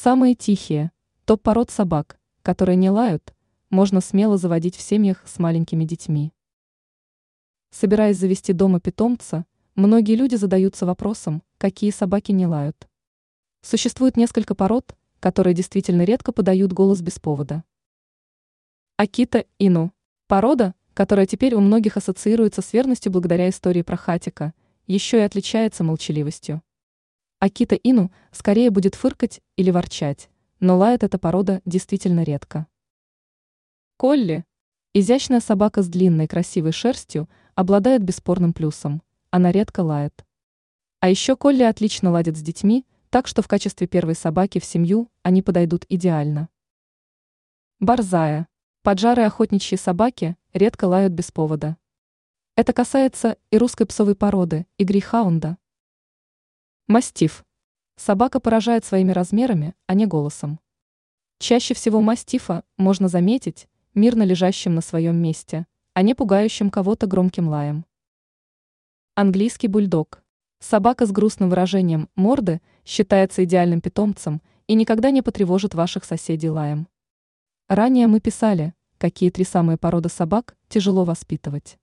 [0.00, 0.92] Самые тихие,
[1.24, 3.34] топ пород собак, которые не лают,
[3.68, 6.32] можно смело заводить в семьях с маленькими детьми.
[7.72, 12.88] Собираясь завести дома питомца, многие люди задаются вопросом, какие собаки не лают.
[13.60, 17.64] Существует несколько пород, которые действительно редко подают голос без повода.
[18.98, 19.92] Акита Ину–
[20.28, 24.54] порода, которая теперь у многих ассоциируется с верностью благодаря истории про Хатика,
[24.86, 26.62] еще и отличается молчаливостью.
[27.40, 30.28] Акита Ину скорее будет фыркать или ворчать,
[30.58, 32.66] но лает эта порода действительно редко.
[33.96, 34.44] Колли–
[34.92, 40.24] изящная собака с длинной красивой шерстью, обладает бесспорным плюсом, она редко лает.
[40.98, 45.08] А еще Колли отлично ладит с детьми, так что в качестве первой собаки в семью
[45.22, 46.48] они подойдут идеально.
[47.78, 48.48] Борзая–
[48.82, 51.76] поджарые охотничьи собаки редко лают без повода.
[52.56, 55.56] Это касается и русской псовой породы, и грейхаунда.
[56.90, 57.44] Мастиф.
[57.96, 60.58] Собака поражает своими размерами, а не голосом.
[61.38, 67.46] Чаще всего мастифа можно заметить мирно лежащим на своем месте, а не пугающим кого-то громким
[67.48, 67.84] лаем.
[69.16, 70.22] Английский бульдог.
[70.60, 76.88] Собака с грустным выражением морды считается идеальным питомцем и никогда не потревожит ваших соседей лаем.
[77.68, 81.78] Ранее мы писали, какие три самые породы собак тяжело воспитывать.